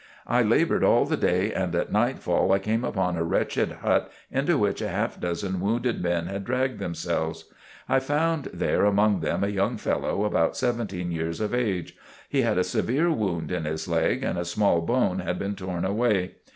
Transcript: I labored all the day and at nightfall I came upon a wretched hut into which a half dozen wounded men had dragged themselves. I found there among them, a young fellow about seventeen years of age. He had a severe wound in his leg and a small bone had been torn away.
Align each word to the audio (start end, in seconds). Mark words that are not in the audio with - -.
I 0.25 0.41
labored 0.41 0.83
all 0.83 1.05
the 1.05 1.15
day 1.15 1.53
and 1.53 1.75
at 1.75 1.91
nightfall 1.91 2.51
I 2.51 2.57
came 2.57 2.83
upon 2.83 3.15
a 3.17 3.23
wretched 3.23 3.71
hut 3.83 4.11
into 4.31 4.57
which 4.57 4.81
a 4.81 4.89
half 4.89 5.19
dozen 5.19 5.59
wounded 5.59 6.01
men 6.01 6.25
had 6.25 6.43
dragged 6.43 6.79
themselves. 6.79 7.45
I 7.87 7.99
found 7.99 8.45
there 8.45 8.83
among 8.83 9.19
them, 9.19 9.43
a 9.43 9.47
young 9.47 9.77
fellow 9.77 10.23
about 10.23 10.57
seventeen 10.57 11.11
years 11.11 11.39
of 11.39 11.53
age. 11.53 11.95
He 12.27 12.41
had 12.41 12.57
a 12.57 12.63
severe 12.63 13.11
wound 13.11 13.51
in 13.51 13.65
his 13.65 13.87
leg 13.87 14.23
and 14.23 14.39
a 14.39 14.43
small 14.45 14.81
bone 14.81 15.19
had 15.19 15.37
been 15.37 15.53
torn 15.55 15.85
away. 15.85 16.33